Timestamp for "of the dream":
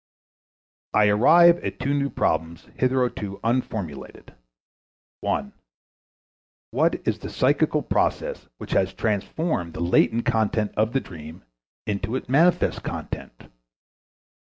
10.75-11.43